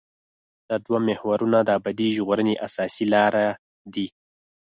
دا 0.69 0.75
دوه 0.85 0.99
محورونه 1.07 1.59
د 1.63 1.69
ابدي 1.79 2.07
ژغورنې 2.15 2.55
اساسي 2.67 3.05
لاره 3.13 3.45
دي. 3.93 4.07